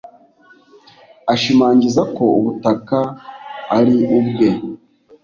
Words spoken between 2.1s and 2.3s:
ko